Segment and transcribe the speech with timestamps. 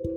[0.00, 0.08] こ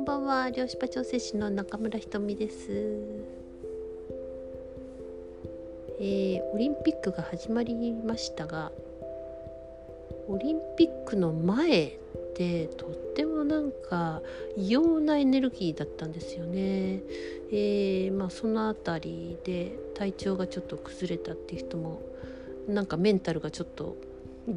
[0.00, 2.98] んばんは漁師場調整士の中村ひとみです
[6.00, 8.72] えー、オリンピックが始まりましたが
[10.26, 11.98] オリンピックの前っ
[12.34, 14.22] てとってもなんか
[14.56, 17.02] 異様なエネルギーだったんですよね。
[17.52, 22.02] えー、まあ、その辺りで体調がちょっと崩れたっていう人も
[22.66, 23.96] なんかメンタルがちょっと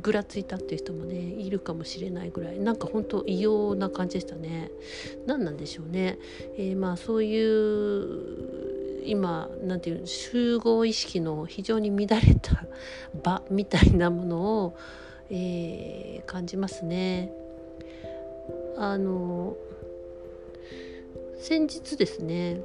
[0.01, 2.59] ぐらついたっていう人もねいるかもしれないぐらい。
[2.59, 4.71] なんか本当異様な感じでしたね。
[5.25, 6.17] 何なんでしょうね、
[6.57, 12.65] えー、まあそういう今なんていう集合意識の非常に乱れた
[13.23, 14.77] 場みたいなものを、
[15.29, 17.31] えー、感じますね。
[18.77, 19.55] あの
[21.39, 22.61] 先日ですね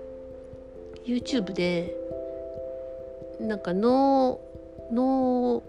[1.04, 1.94] YouTube で
[3.40, 4.40] なんか脳
[4.90, 5.62] 脳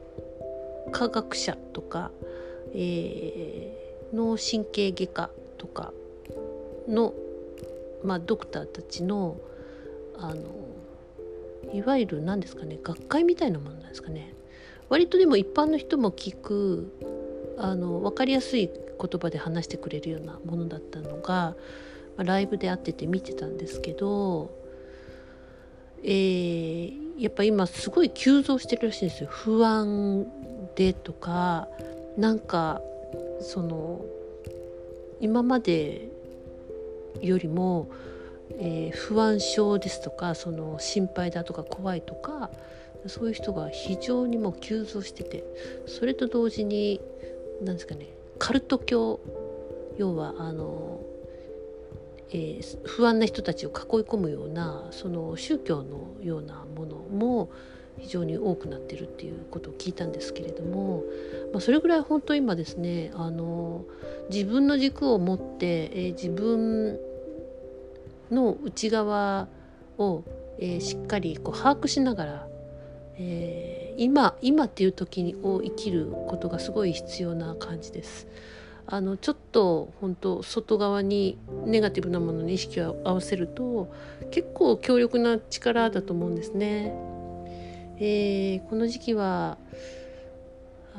[0.89, 2.11] 科学者とか、
[2.73, 5.93] えー、脳神経外科とか
[6.87, 7.13] の、
[8.03, 9.37] まあ、ドクターたちの
[10.17, 10.41] あの
[11.73, 14.33] いわゆる何ですかね学会みたいなものなんですかね。
[14.89, 16.91] 割とでも一般の人も聞く
[17.57, 21.55] あの分かりやすい言葉で話してくれるようなものだったのが、
[22.17, 24.51] まあ、ライブで会ってて見てたんですけど、
[26.03, 29.29] えー、やっぱ今すごい急増してるらしいんですよ。
[29.29, 30.25] 不安
[30.79, 31.67] でとか
[32.15, 32.81] なんか
[33.41, 34.05] その
[35.19, 36.07] 今まで
[37.19, 37.91] よりも、
[38.51, 42.49] えー、不安症ですとかその心配だとか怖いとか
[43.07, 45.43] そういう人が非常にもう急増してて
[45.85, 47.01] それと同時に
[47.61, 48.07] 何ですかね
[48.37, 49.19] カルト教
[49.97, 51.01] 要はあの、
[52.31, 57.49] えー、不安な人たちを囲い込むようなその宗教のようなものも
[57.99, 61.03] 非常に多くなってるっていうことを聞いたんですけれども、
[61.51, 63.85] まあ、それぐらい本当今ですねあの
[64.29, 66.99] 自分の軸を持って、えー、自分
[68.31, 69.47] の内側
[69.97, 70.23] を、
[70.59, 72.47] えー、しっかりこう把握しながら、
[73.17, 78.27] えー、今今っていう時を生きることがすごい必要な感じです。
[78.91, 83.93] あのちょっと本当外側にネガティブなものに意識を合わせると
[84.31, 86.91] 結構強力な力だと思うんですね。
[88.01, 89.57] えー、この時期は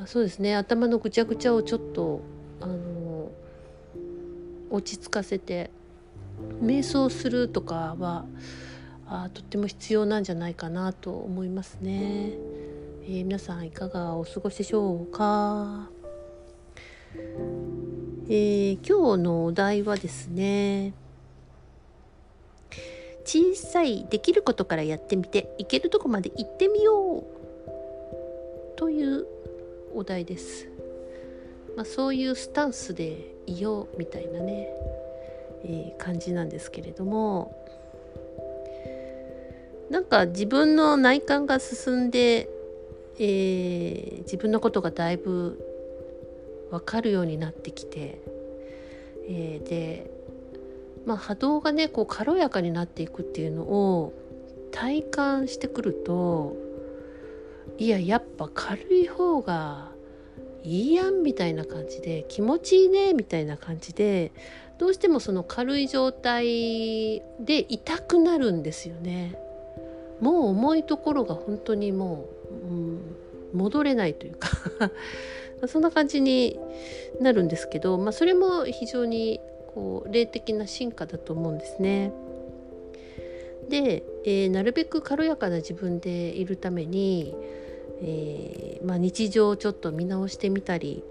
[0.05, 2.21] そうですね頭のぐちゃぐちゃをちょっと
[2.59, 3.31] あの
[4.69, 5.71] 落ち着かせて
[6.61, 8.25] 瞑想するとかは
[9.07, 12.31] あとっても必要なんじゃないかなと思いますね。
[13.03, 15.89] えー、皆さんいかがお過ごしでしょうか、
[18.29, 20.93] えー、今日のお題はですね
[23.31, 27.23] 小さいできることからやってみていけるとこまで行ってみよう
[28.75, 29.25] という
[29.95, 30.67] お題です。
[31.77, 34.67] まあ、そういうスタンスでいようみたいなね、
[35.63, 37.55] えー、感じなんですけれども
[39.89, 42.49] なんか自分の内観が進んで、
[43.17, 45.57] えー、自分のことがだいぶ
[46.69, 48.21] 分かるようになってきて、
[49.29, 50.11] えー、で
[51.05, 54.13] まあ、波動がねこう軽やかになっていくっていうのを
[54.71, 56.55] 体感してくると
[57.77, 59.91] いややっぱ軽い方が
[60.63, 64.31] いいやんみたいな感じで気持ちいいねみたいな感じで
[64.77, 69.35] どうしてもその軽い状態で痛くなるんですよね。
[70.21, 72.99] もう重いところが本当にもう、うん、
[73.53, 74.49] 戻れないというか
[75.67, 76.59] そんな感じに
[77.19, 79.39] なるんですけど、まあ、それも非常に
[79.73, 82.11] こう霊的な進化だと思うんですね。
[83.69, 87.33] で、えー、なるべく軽やかな自分でいるために、
[88.01, 91.03] えー、まあ、日常をちょっと見直してみたり、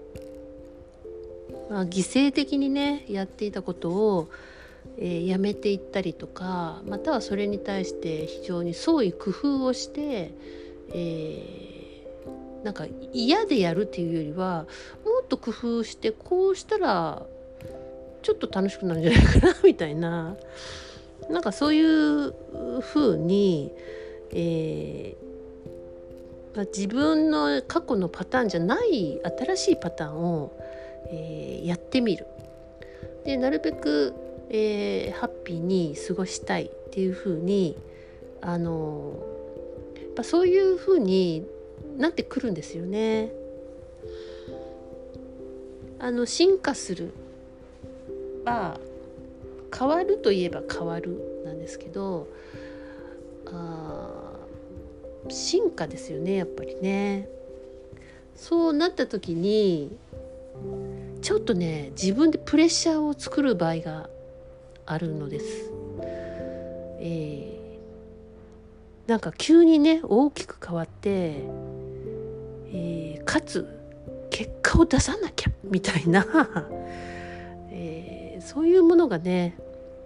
[1.69, 4.29] まあ、犠牲的にねやっていたことを、
[4.97, 10.31] えー、やめていったりとかまたはそれに対して非常に創意工夫をして、
[10.93, 14.65] えー、なんか嫌でやるっていうよりは
[15.05, 17.25] もっと工夫してこうしたら
[18.21, 20.37] ちょっと楽しくなるんじゃないかなみたいな
[21.29, 22.33] なんかそういう
[22.81, 23.71] 風に、
[24.31, 25.31] えー
[26.55, 30.51] まあ、自分の過去のパターンじゃない新しいパターンを、
[31.09, 32.25] えー、やってみる。
[33.23, 34.13] でなるべく、
[34.49, 37.77] えー、ハッピーに過ごしたいっていう風に
[38.41, 39.13] あの
[39.95, 41.45] やっぱそういう風に
[41.97, 43.31] なってくるんですよね。
[45.99, 47.13] あの進化する
[48.45, 48.79] は
[49.77, 52.27] 変わるといえば変わるなんですけど
[53.47, 54.31] あ
[55.29, 57.29] 進化ですよねやっぱりね。
[58.35, 59.95] そうなった時に
[61.21, 64.09] ちょっとね自分でプレッシャーを作る場合が
[64.85, 65.71] あるのです。
[66.99, 71.09] えー、なんか急にね大きく変わって、
[72.73, 73.67] えー、かつ
[74.31, 76.25] 結果を出さなきゃみたいな、
[78.41, 79.55] そういうものがね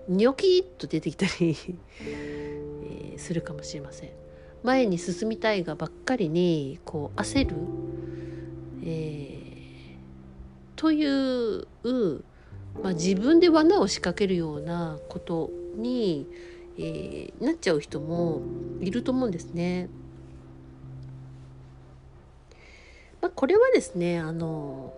[0.08, 1.58] ニョキッと出てきたり
[2.04, 4.10] え、するかもしれません。
[4.64, 7.56] 前に進みたいがばっかりにこう焦る、
[8.84, 11.68] えー、という、
[12.82, 16.28] まあ、自分で罠を仕掛けるようなことに、
[16.78, 18.42] えー、なっちゃう人も
[18.82, 19.88] いると思うんですね。
[23.22, 24.94] まあ、これはですねあの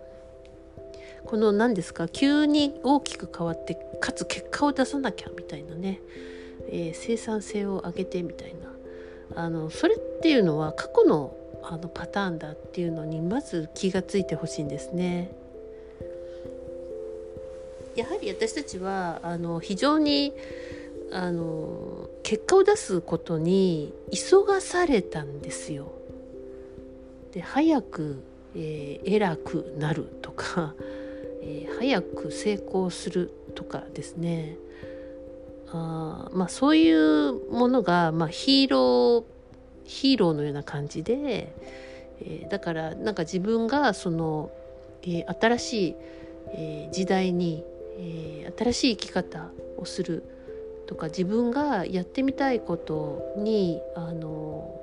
[1.28, 2.08] この何ですか？
[2.08, 6.00] 急に大きく変わってかつ結果を出さなきゃみたいなね、
[6.68, 8.54] えー、生産性を上げてみたい
[9.34, 15.30] なあのそれっていうのは過去のあのパターンだっていうのにまず気がついてほしいんですね。
[17.94, 20.32] やはり私たちはあの非常に
[21.12, 25.92] あの結果を出すことに急がされたんですよ。
[27.32, 28.22] で早く、
[28.54, 30.74] えー、偉くなるとか、
[31.40, 34.56] えー、早く成功するとかですね。
[35.70, 39.24] あまあそういうものが、まあ、ヒーロー
[39.84, 41.52] ヒーローのような感じで、
[42.20, 44.50] えー、だからなんか自分がその、
[45.02, 45.94] えー、新しい、
[46.50, 47.64] え、時代に、
[47.98, 50.22] え、新しい生き方をする
[50.86, 54.74] とか自分がやってみたいことにあの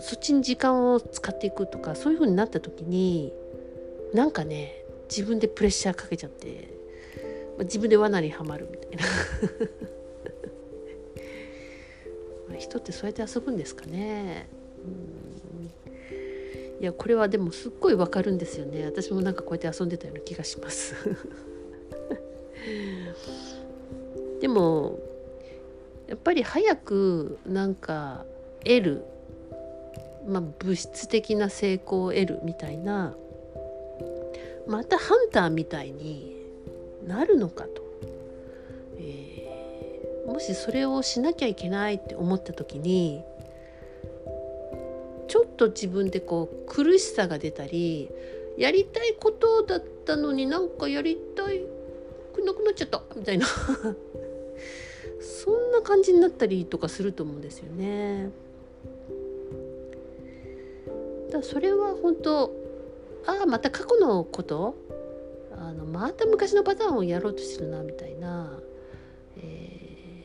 [0.00, 3.32] そっちに時間を使っていくとかそういう風になった時に
[4.12, 4.77] なんかね
[5.08, 6.68] 自分でプレッシャーかけちゃって
[7.60, 9.04] 自分で罠にはまるみたいな。
[12.58, 14.48] 人ってそうやって遊ぶんですかね。
[16.80, 18.84] いやこれはでもすっごいわかるんですよね。
[18.84, 20.94] 私もなんかこうやって遊んでたような気がします。
[24.40, 24.98] でも
[26.06, 28.24] やっぱり早くなんか
[28.64, 29.02] 得る、
[30.26, 33.16] まあ、物質的な成功を得るみたいな
[34.68, 36.36] またハンターみたいに
[37.06, 37.82] なるのかと、
[38.98, 43.22] えー、もしそれをしなきゃいけないって思った時に
[45.26, 48.10] ちょっと自分でこう苦しさが出たり
[48.58, 51.62] やりたいことだったのになんかやりたい
[52.34, 53.46] くなくなっちゃったみたいな
[55.20, 58.30] そんな感じになったりとかすると思うんですよね。
[61.30, 62.67] だそれは本当
[63.26, 64.74] ああまた過去のこと？
[65.60, 68.58] あのまた昔のパターンをやろうとしてるなみたいな、
[69.36, 70.24] え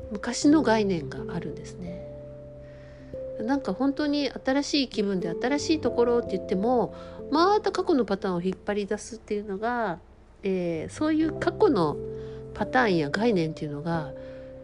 [0.00, 2.06] ー、昔の概念があるんですね。
[3.40, 6.94] なんか本当に新しい気分で新しいところって言っても
[7.30, 9.98] また過去のパターンを引っ張り出すっていうのが、
[10.42, 11.96] えー、そういう過去の
[12.52, 14.12] パターンや概念っていうのが、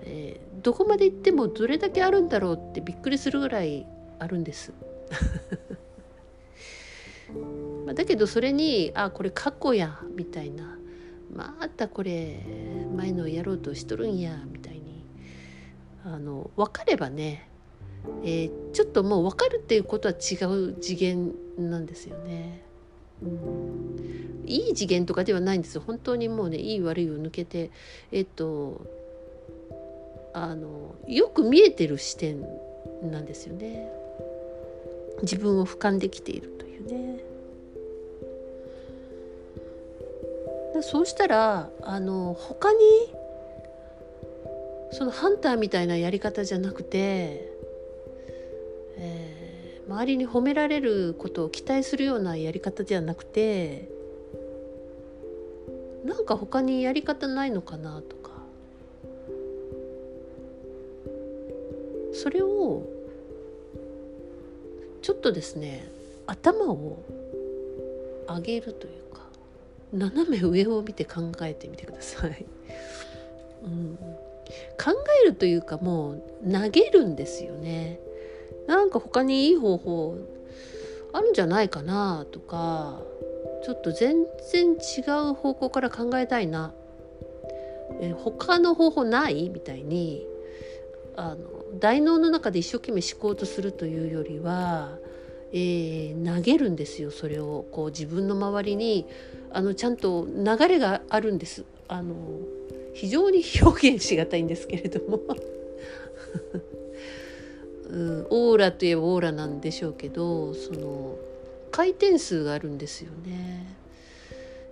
[0.02, 3.86] えー、どこまで行ってもどれだけあるんだろうってびっくりするぐらい
[4.18, 4.72] あるんです。
[7.86, 10.76] まだけどそれにあこれ過去やみたいな。
[11.34, 12.44] またこれ
[12.96, 14.90] 前のやろうとしとるんやみたいに。
[16.04, 17.48] あの分かればね、
[18.24, 22.62] えー、ちょっともう分かるっていうことは違う次元なんですよね。
[23.22, 27.70] うん、いい次元とかではないんです本当にもうねいい悪いを抜けて
[28.12, 28.80] えっと
[30.32, 32.46] あのよく見えてる視点
[33.02, 33.92] なんですよね。
[35.22, 37.24] 自分を俯瞰できているというね。
[40.82, 42.78] そうしたらあの他に
[44.92, 47.52] そのハンターみたいなやり方じゃなくて、
[48.96, 49.40] えー
[49.90, 53.88] 周りに褒められることを期待するようなやり方ではなくて
[56.04, 58.30] なんか他にやり方ないのかなとか。
[62.12, 62.84] それを
[65.02, 65.88] ちょっとですね
[66.26, 67.02] 頭を
[68.28, 69.22] 上げるというか
[69.92, 72.46] 斜め上を見て考えてみてください。
[73.62, 73.96] うん、
[74.82, 74.92] 考
[75.22, 78.00] えるというかもう投げるんですよね。
[78.66, 80.16] なんか他にいい方法
[81.12, 83.00] あるんじゃないかなとか
[83.64, 86.72] ちょっと全然違う方向から考えたいな
[88.00, 90.26] え他の方法ないみたいに
[91.16, 91.38] あの
[91.78, 94.98] 大脳の中で一生懸命思考とするというよりは、
[95.52, 99.06] えー、投げるんですよそれをこう自分の周りに
[99.52, 101.64] あのちゃんと流れがあるんです。
[101.88, 102.14] あの
[102.94, 105.20] 非常に表現しがたいんですけれども
[107.90, 111.16] うん、オーラといえばオーラなんでしょうけどその
[111.72, 113.76] 回転数があるんですよね。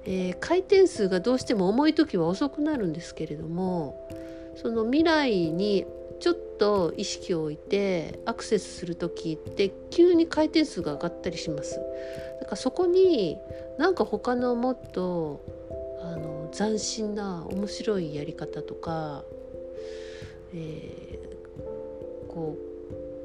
[0.05, 4.09] えー、回転数がどうしても重い時は遅くなるんですけれども
[4.57, 5.85] その未来に
[6.21, 11.81] ちょっと意識を置いてアクセスする時って急に回転数が上がったりします。
[12.41, 13.39] だからそこに
[13.79, 15.41] なんか他のもっと
[16.03, 19.23] あの斬新な面白いやり方とか、
[20.55, 22.57] えー、こ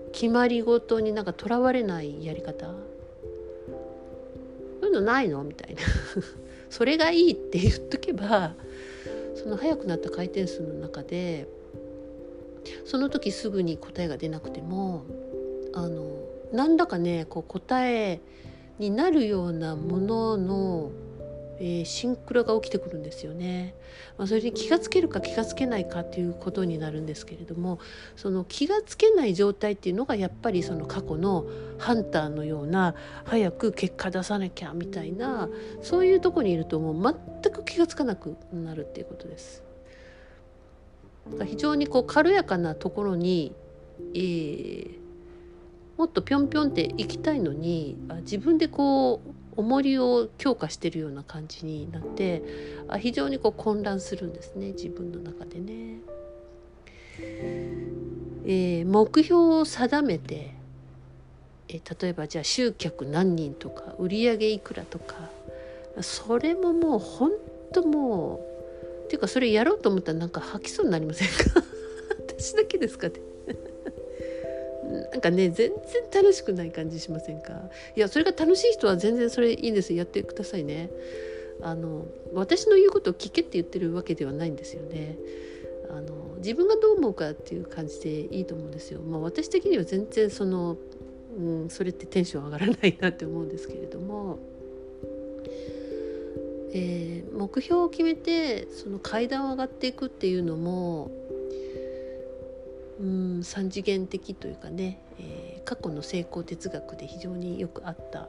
[0.07, 2.67] う決まりごとになんかとらわれないやり方。
[4.81, 5.43] そういうのないの？
[5.43, 5.81] みたいな。
[6.69, 8.55] それがいいって言っとけば
[9.35, 11.47] その速くなった回転数の中で
[12.85, 15.05] その時すぐに答えが出なくても
[15.73, 16.19] あの
[16.51, 18.21] 何らかねこう答え
[18.79, 20.91] になるようなものの
[21.59, 23.75] えー、シンクロが起きてくるんですよね。
[24.17, 27.79] まあ、それに気がつけるか気がつけないかっていうことになるんですけれども
[28.15, 31.45] その気がつけない状態っていうのがやっぱりその過去の
[31.77, 35.49] ハンターのような早く結果出さなきゃみたいな
[35.81, 39.63] そういうとこにいるともう全く気がつかなくなるっていうことです。
[41.45, 43.53] 非常にこう軽やかなところに、
[44.13, 44.87] えー、
[45.97, 52.43] もっとぴょんぴょんって行きたいのに自分でこう重りを強化してるような感じになって
[52.99, 55.99] 非常にこう混乱するんですね自分の中でね。
[58.45, 60.53] えー、目標を定めて、
[61.69, 65.29] えー、例えばじゃあ集客何人とか売り上げいくらとか
[66.01, 67.31] それももう本
[67.71, 68.52] 当もう
[69.07, 71.63] ていうかそれやろうと思ったらなんか吐きそうになりませんか？
[72.27, 73.15] 私だけですかね。
[75.11, 77.69] なんかね全然楽しくない感じしませんか？
[77.95, 79.93] いやそれが楽しい人は全然それいいんです。
[79.93, 80.89] やってくださいね。
[81.61, 85.17] あの私の言うことを聞けって言ってるわけではないんですよね。
[85.89, 88.99] あの自分がどう思うかっていう感じでいいと思うんですよ。
[89.01, 90.77] まあ私的には全然その、
[91.37, 94.39] うん、それってテンション上がらないなって思うんですけれども。
[96.75, 101.11] えー、目標を決めてその階段を上がっていくっていうのも
[102.99, 108.27] うん3次元的というかね、えー、過去の成功哲学で非常によくあった、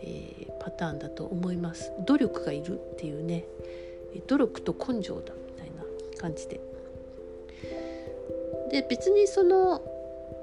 [0.00, 1.92] えー、パターンだと思います。
[2.06, 3.44] 努力がいるっていうね
[4.26, 5.84] 努力と根性だみたいな
[6.18, 6.60] 感じで。
[8.70, 9.82] で別にその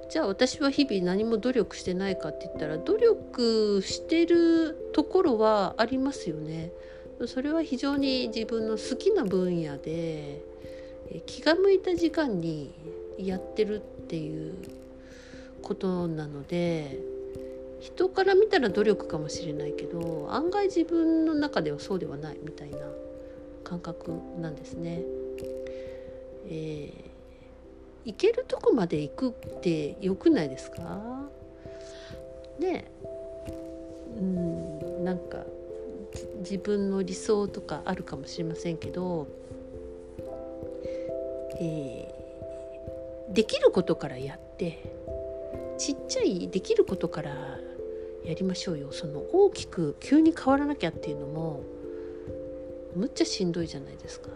[0.10, 6.72] じゃあ私は日々何も努力してないかって言ったら努力してるところはありますよね。
[7.28, 10.42] それは非常に自分の好きな分野で
[11.26, 12.74] 気が向いた時間に
[13.18, 14.56] やってるっていう
[15.62, 17.00] ことなので
[17.80, 22.78] 人から見たら努力かもしれないけど案外自分の中ではそうではないみたいな
[23.64, 25.02] 感覚なんですね。
[26.54, 26.94] えー、
[28.06, 31.30] 行けるとこまで行くってよくないですか？
[32.60, 32.92] ね
[34.20, 35.46] うんなんか
[36.42, 39.28] 自分の理想とかあるかもしれませんけど、
[41.60, 42.14] え
[43.30, 44.80] できることからやって
[45.78, 47.32] ちっちゃいできることから
[48.26, 51.64] やりましょうよその大きく急に変わらなきゃっていうのも
[52.96, 54.30] むっちゃしんどいじゃないですか。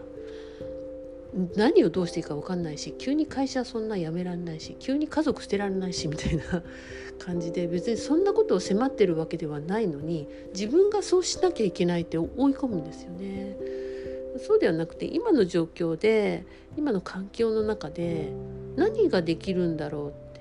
[1.54, 6.44] 何をどうしていいか分かんないし急に会社そんな辞められないし急に家族捨てられないしみたいな
[7.18, 13.56] 感じで別にそんなことを迫ってるわけではないのに自分がそうしなきゃいけないって追い込むんですよね。
[14.38, 16.44] そうではなくて今の状況で
[16.76, 18.32] 今の環境の中で
[18.76, 20.40] 何ができるんだろうって、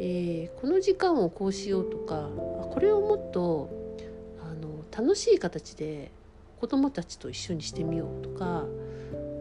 [0.00, 2.30] えー、この時間をこうしようとか
[2.70, 3.68] これをもっと
[4.42, 6.10] あの楽しい形で
[6.58, 8.66] 子どもたちと一緒にしてみようとか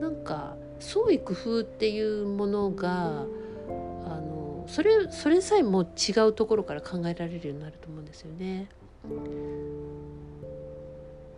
[0.01, 3.25] なんか創意工夫っていうものが
[4.05, 8.69] あのそれそれさえも違うところから考えられるようになると思うんですよね。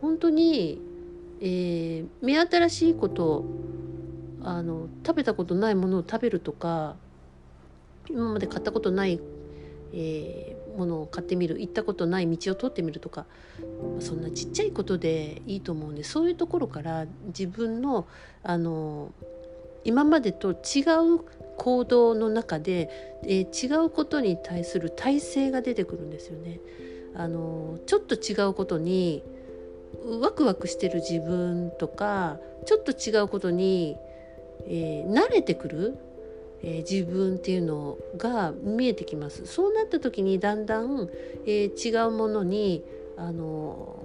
[0.01, 0.79] 本当に、
[1.41, 3.43] えー、目新しいこと
[4.43, 6.95] あの食べたことないものを食べるとか
[8.07, 9.19] 今まで買ったことない、
[9.93, 13.25] えー、ものを買ってみる行ったことない道を通ってみるとか
[13.99, 18.07] そんなちっちゃいことでいいと思うんでそういうところから自分の
[18.43, 19.11] あの
[19.83, 20.81] 今までと違
[21.15, 21.19] う
[21.57, 22.89] 行動の中で、
[23.23, 26.59] えー、違うことに対する体制が出てくるんですよね。
[27.15, 29.23] あのちょっと違うことに
[30.21, 33.97] ワクワクしてる自分とかちょっと違うことに
[34.67, 35.97] えー、慣れてくる、
[36.61, 41.09] えー、自分っていうのが見えてきますそうなった時にだんだん、
[41.45, 42.83] えー、違うものに
[43.17, 43.98] あの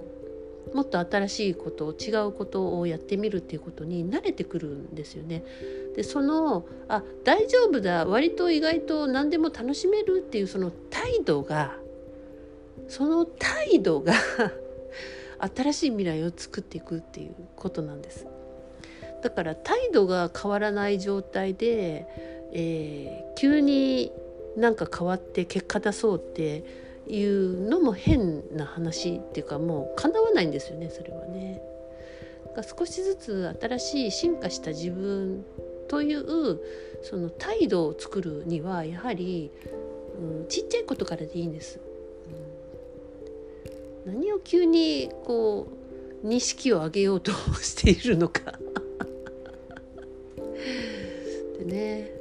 [0.73, 5.43] もっと新しいこと違うことをやってみるっていうことに慣れてくるんですよね。
[5.95, 11.77] でそのあ大丈夫だ割と意外と何でも楽しめるっていうその態度が
[12.87, 14.13] その態度が
[15.55, 18.27] 新しい未来を作っていくっていうことなんです
[19.21, 22.05] だから態度が変わらない状態で、
[22.51, 24.11] えー、急に
[24.55, 31.61] なんか変わって結果出そうっていうのも変な話っていうかもう叶わないんですよねそれはね。
[32.77, 35.43] 少しずつ新しい進化した自分
[35.87, 36.59] という
[37.01, 39.51] その態度を作るにはやはり、
[40.19, 41.79] うん、ちっちゃいことからでいいんです。
[44.05, 45.67] うん、何を急にこ
[46.23, 47.31] う錦を上げようと
[47.61, 48.57] しているのか
[51.59, 52.14] でね、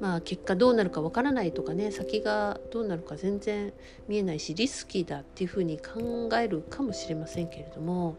[0.00, 3.72] まあ結果どうなるかわからないとかね先がどうなるか全然
[4.08, 8.16] 見えないしリスキーだっていうふうに考えるかもしれませんけれども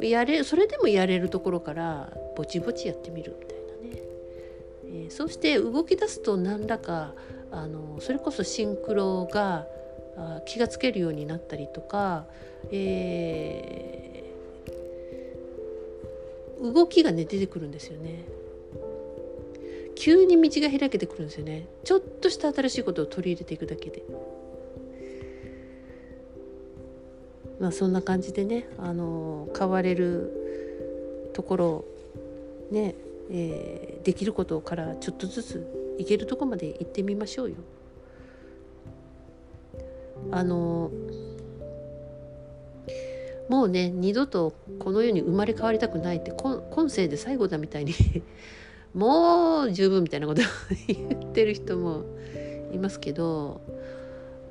[0.00, 4.02] やれそれでもやれるところからぼちぼちやってみるみたいなね、
[4.84, 7.14] えー、そうして動き出すと何らか
[7.50, 9.66] あのそれこそシンクロが
[10.16, 12.26] あ気がつけるようになったりとか、
[12.70, 18.24] えー、動きがね出てくるんですよね。
[19.96, 24.02] 急に道が開けてくるんですよねちょっとした新しいことを取り入れていくだけで。
[27.58, 31.84] まあ、そんな感じでねあの変われるところ
[32.70, 32.94] ね、
[33.30, 37.56] えー、できることからちょっとずついけるとこまで行ってみましょうよ。
[40.30, 40.90] あの
[43.48, 47.94] もうね二度とこの世に生まれ変わりたくないって今世で最後だみたいに
[48.94, 50.44] もう十分みたいなことを
[50.86, 52.04] 言ってる人も
[52.72, 53.60] いますけど、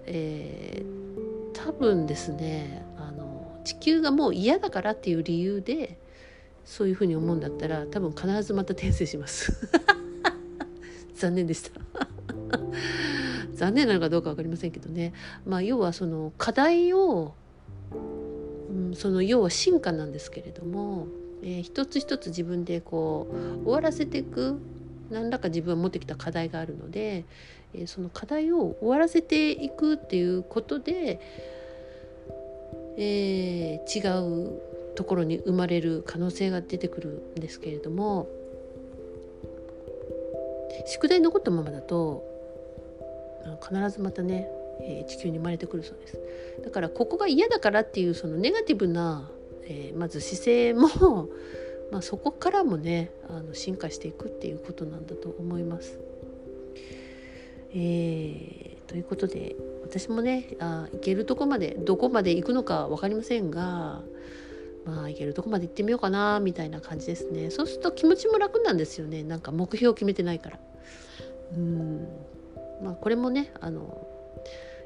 [0.06, 5.98] えー、多分ですねあの地球がもう嫌だからっていう理由で
[6.66, 9.70] そういうふうに思うんだったら多分必ずまた転生します。
[11.16, 11.72] 残念でした。
[13.54, 15.14] 残念なのかどうか分かりませんけどね。
[15.46, 17.36] まあ要はその課題を、
[18.70, 21.08] うん、その要は進化なんですけれども、
[21.46, 23.28] えー、一つ一つ自分でこ
[23.62, 24.60] う終わらせていく
[25.10, 27.24] 何らか自分は持ってきた課題があるので、
[27.74, 31.22] えー、その課題を終わらせていくっていうことで
[32.98, 38.30] えー、違うところに生まれる可能性が出てくるんですけれども
[40.88, 42.24] 宿題残ったままだと
[43.62, 44.48] 必ずまたね、
[44.82, 46.20] えー、地球に生まれてくるそうです。
[46.64, 49.30] だからここが嫌だからっていうそのネガティブな、
[49.66, 51.30] えー、まず姿勢も
[51.92, 56.00] まあ、そこからもねあの進化していくっていうことなんだと思います。
[57.72, 64.02] えー、ということで私もねあ行けるとこまでどこまで行くのか分かりませんが
[64.86, 67.50] まあ行けるとこまで行ってみようかなみたいな感じですね。
[67.50, 69.24] そうすると気持ちも楽なんですよね。
[69.24, 70.60] なんか目標を決めてないから。
[71.56, 72.08] うん。
[72.82, 74.08] まあこれもねあの、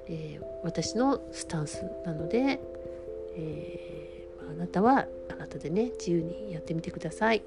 [0.07, 2.59] えー、私のスタンスなので、
[3.35, 4.09] えー、
[4.49, 7.41] あなたはあなたでね自由にやってみてください。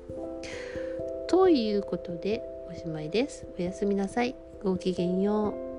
[1.29, 3.47] ということでおしまいです。
[3.59, 4.35] おやすみなさい。
[4.63, 5.72] ごきげんよう。